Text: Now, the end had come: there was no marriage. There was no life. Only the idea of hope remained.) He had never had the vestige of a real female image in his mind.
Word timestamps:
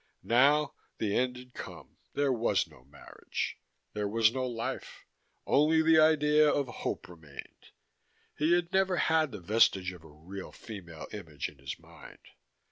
Now, 0.23 0.73
the 0.97 1.15
end 1.15 1.37
had 1.37 1.53
come: 1.53 1.97
there 2.13 2.33
was 2.33 2.67
no 2.67 2.83
marriage. 2.85 3.59
There 3.93 4.07
was 4.07 4.33
no 4.33 4.47
life. 4.47 5.05
Only 5.45 5.83
the 5.83 5.99
idea 5.99 6.51
of 6.51 6.67
hope 6.67 7.07
remained.) 7.07 7.67
He 8.35 8.53
had 8.53 8.73
never 8.73 8.97
had 8.97 9.31
the 9.31 9.39
vestige 9.39 9.91
of 9.91 10.03
a 10.03 10.07
real 10.09 10.51
female 10.51 11.05
image 11.13 11.49
in 11.49 11.59
his 11.59 11.77
mind. 11.77 12.29